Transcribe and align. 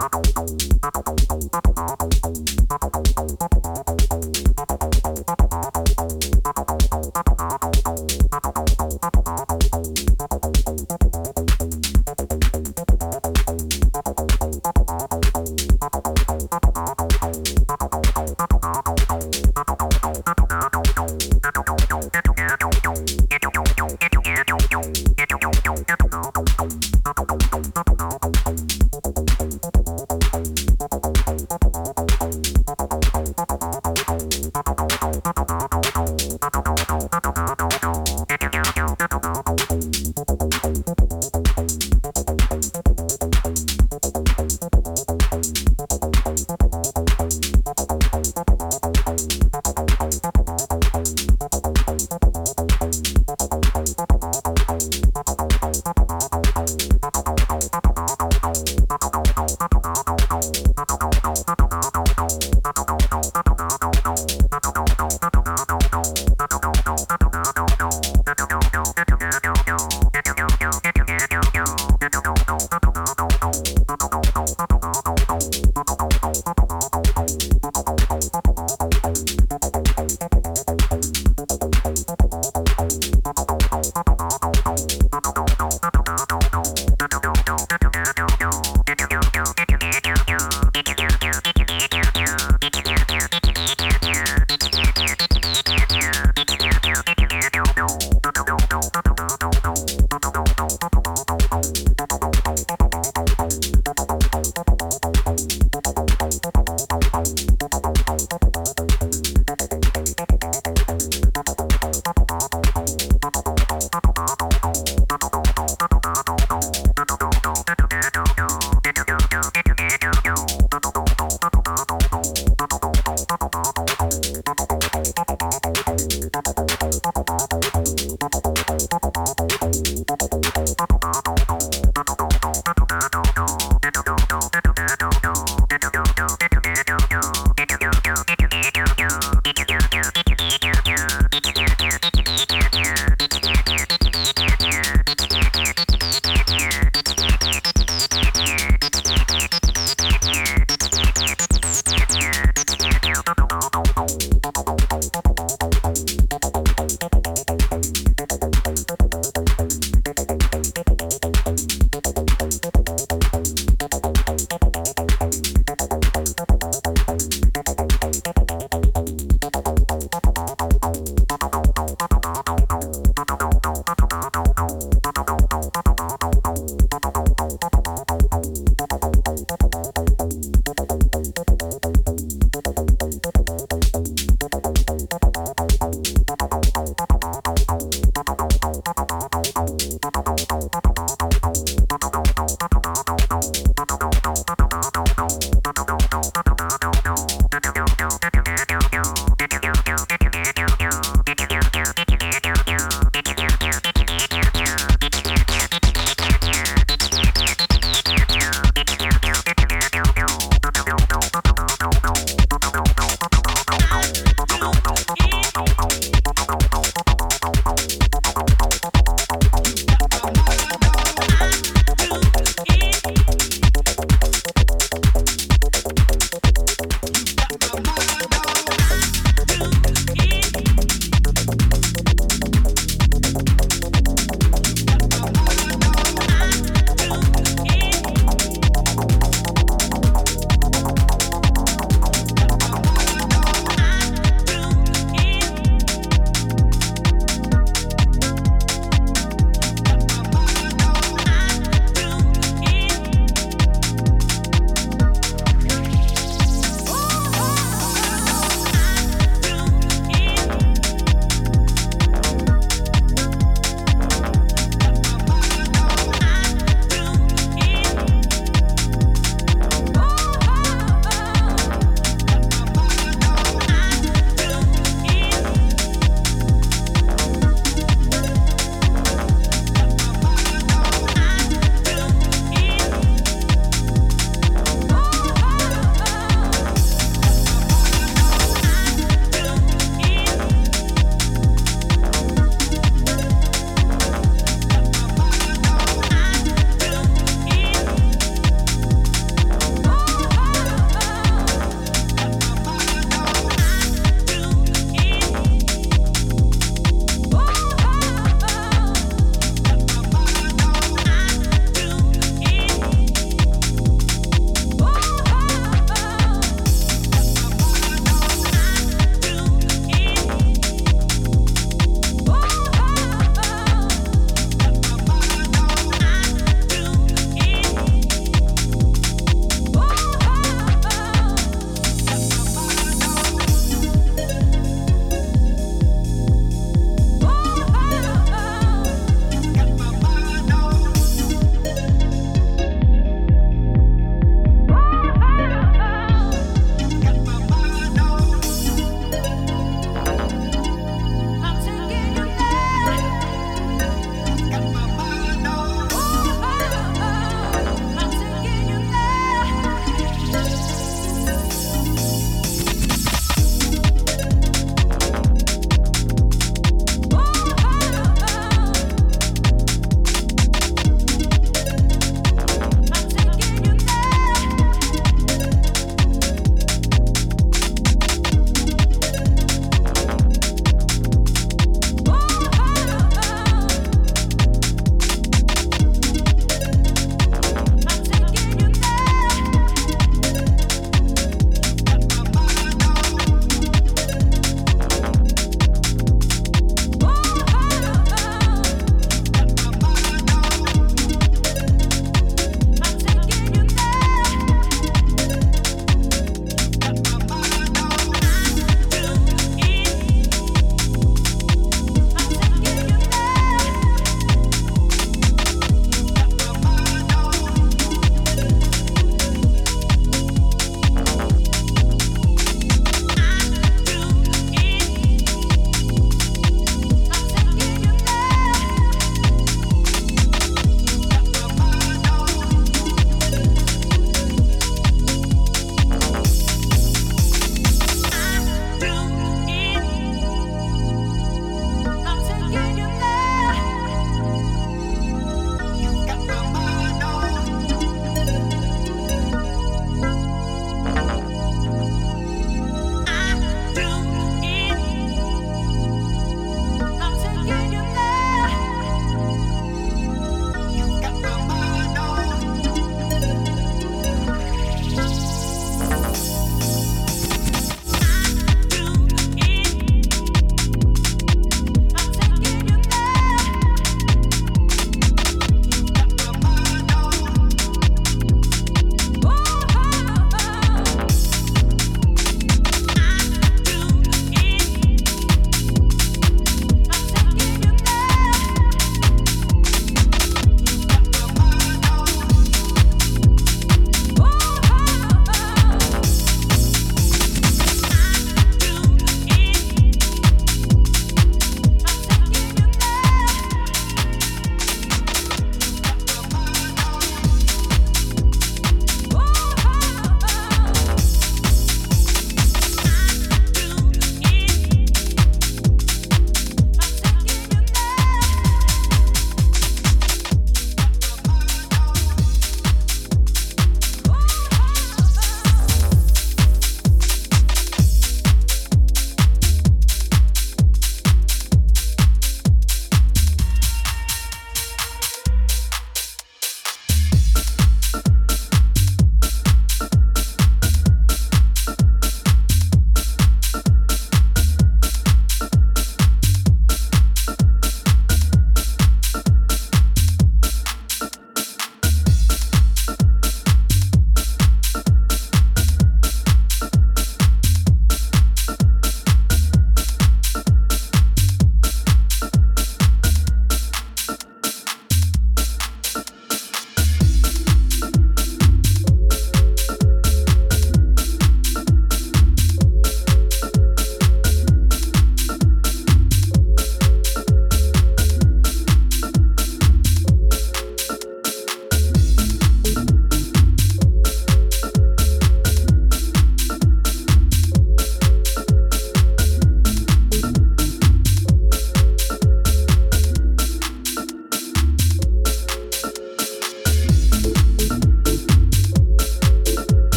Thank 0.00 1.20
you. 1.20 1.23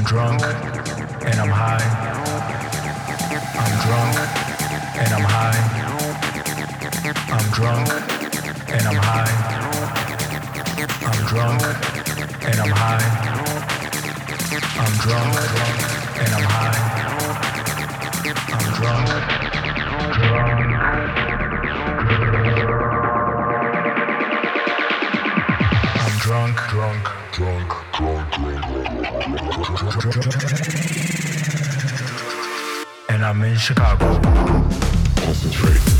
I'm 0.00 0.06
drunk 0.06 0.40
and 0.40 1.38
I'm 1.38 1.50
high. 1.50 1.84
I'm 3.60 3.74
drunk 3.84 4.16
and 4.96 5.12
I'm 5.12 5.26
high. 5.28 5.60
I'm 7.28 7.50
drunk 7.52 7.88
and 8.70 8.86
I'm 8.88 8.96
high. 8.96 9.34
I'm 11.04 11.20
drunk 11.28 11.60
and 12.46 12.60
I'm 12.60 12.72
high. 12.72 13.08
I'm 14.80 14.94
drunk 15.04 15.34
and 16.16 16.32
I'm 16.32 16.46
high. 16.48 16.80
I'm 18.54 18.66
drunk. 18.80 19.06
drunk. 20.24 20.49
And 33.10 33.22
I'm 33.22 33.42
in 33.42 33.56
Chicago. 33.56 34.18
Concentrate. 35.16 35.99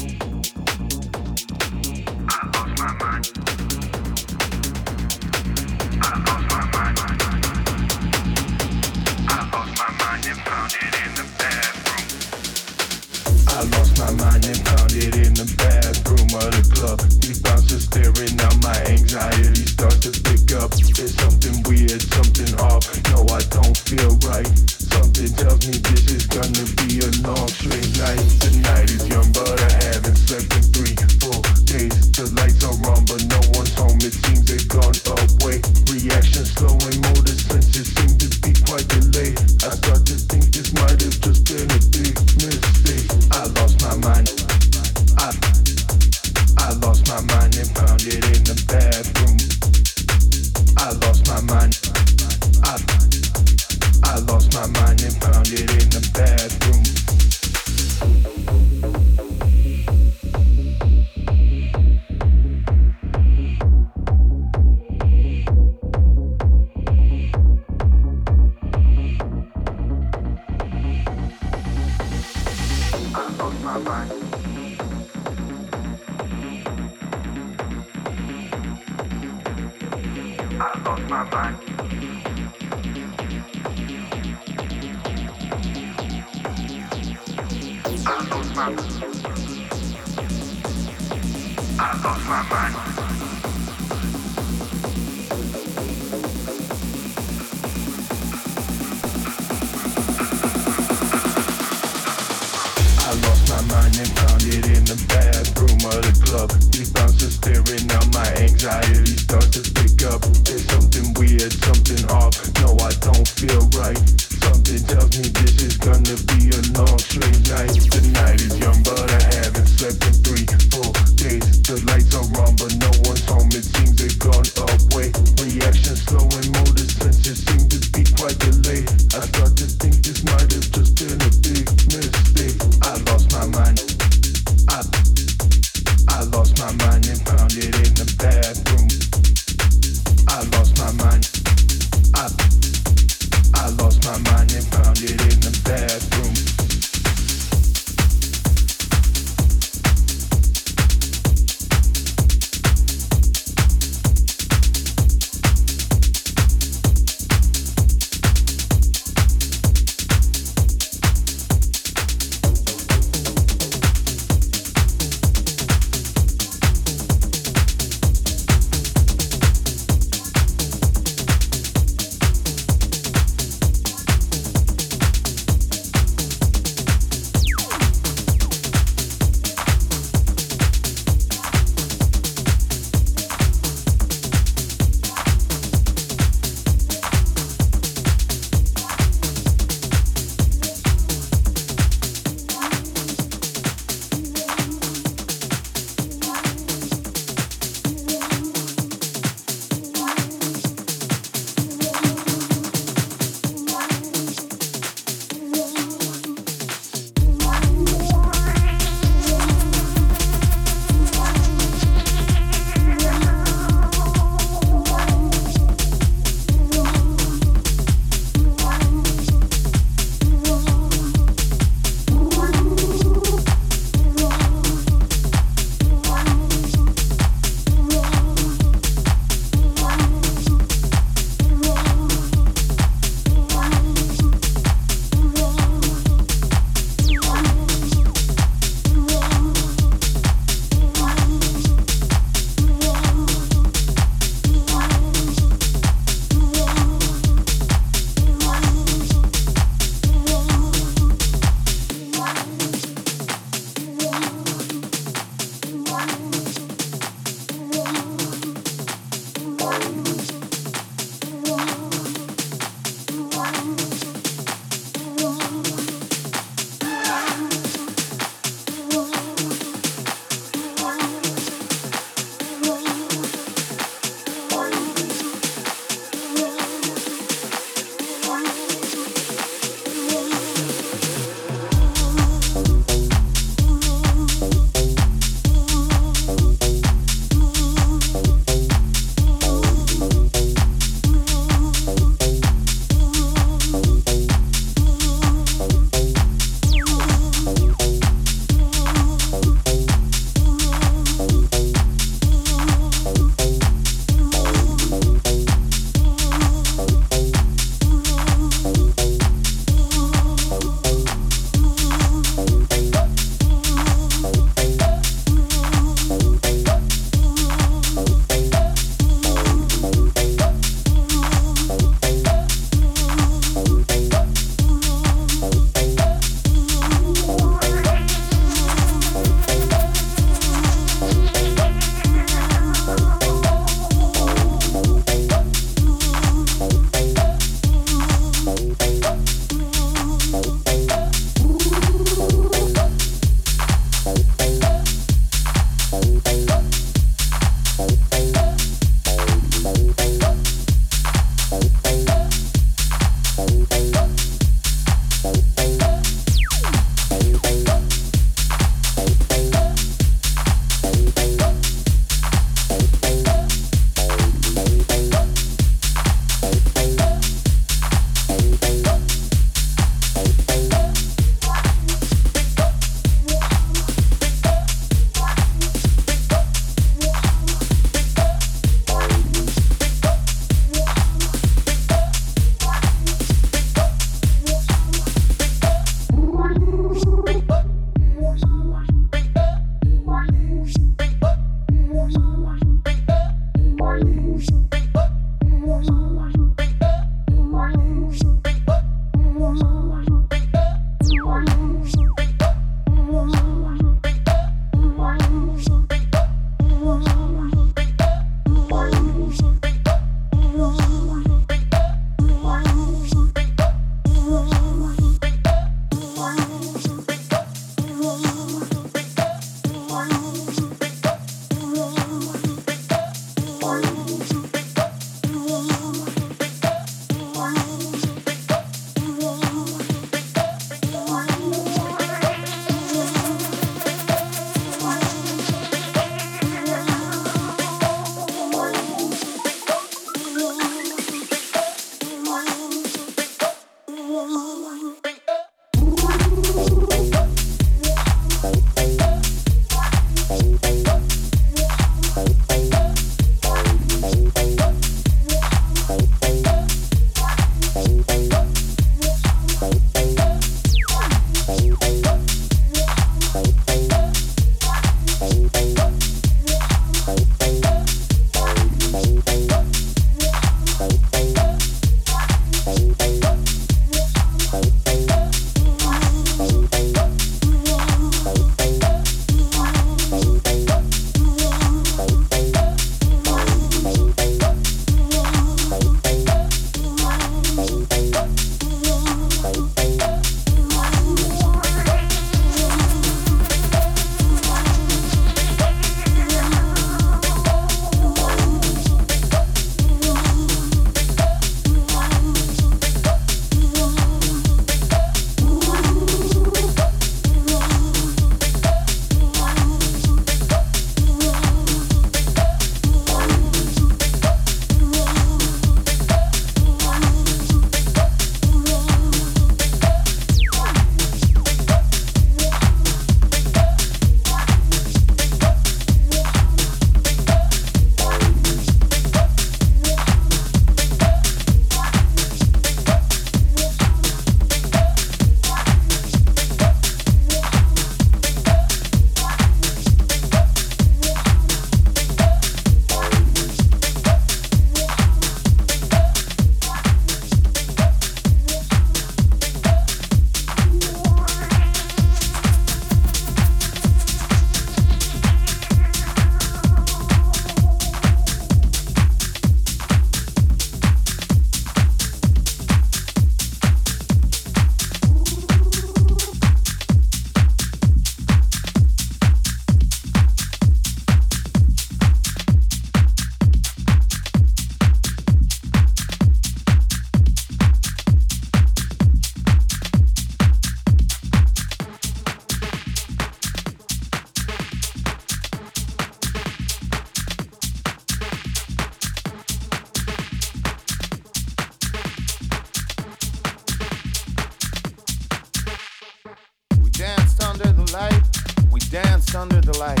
Dance 598.90 599.36
under 599.36 599.60
the 599.60 599.78
light, 599.78 600.00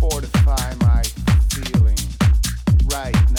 fortify 0.00 0.74
my 0.80 1.02
feeling 1.50 1.96
right 2.90 3.33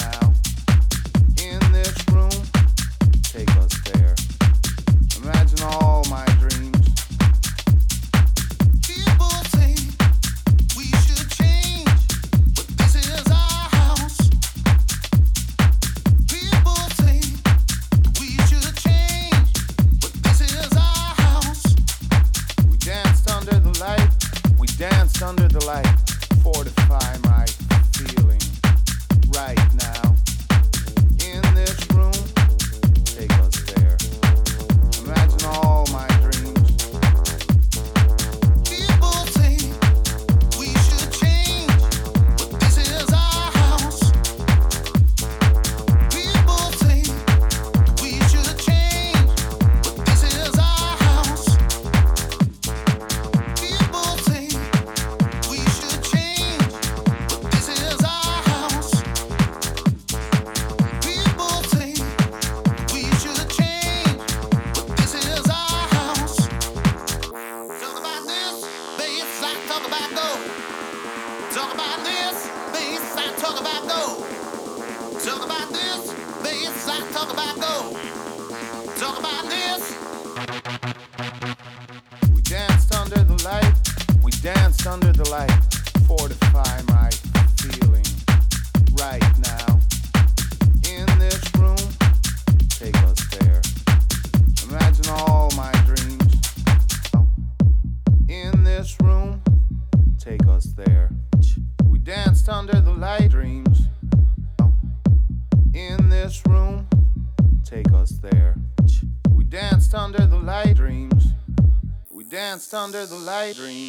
under 112.95 113.07
the 113.07 113.15
light 113.15 113.55
dream. 113.55 113.84